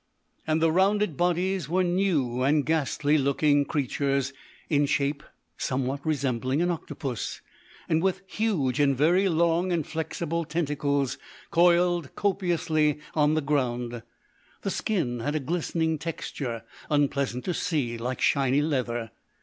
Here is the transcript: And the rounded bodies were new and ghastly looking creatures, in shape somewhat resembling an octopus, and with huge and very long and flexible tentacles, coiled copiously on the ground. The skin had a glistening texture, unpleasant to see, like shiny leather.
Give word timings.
And 0.47 0.63
the 0.63 0.71
rounded 0.71 1.15
bodies 1.15 1.69
were 1.69 1.83
new 1.83 2.41
and 2.41 2.65
ghastly 2.65 3.19
looking 3.19 3.65
creatures, 3.65 4.33
in 4.67 4.87
shape 4.87 5.21
somewhat 5.59 6.03
resembling 6.03 6.59
an 6.59 6.71
octopus, 6.71 7.39
and 7.87 8.01
with 8.01 8.23
huge 8.25 8.79
and 8.79 8.97
very 8.97 9.29
long 9.29 9.71
and 9.71 9.85
flexible 9.85 10.43
tentacles, 10.43 11.19
coiled 11.51 12.15
copiously 12.15 12.97
on 13.13 13.35
the 13.35 13.41
ground. 13.41 14.01
The 14.63 14.71
skin 14.71 15.19
had 15.19 15.35
a 15.35 15.39
glistening 15.39 15.99
texture, 15.99 16.63
unpleasant 16.89 17.45
to 17.45 17.53
see, 17.53 17.95
like 17.99 18.21
shiny 18.21 18.63
leather. 18.63 19.11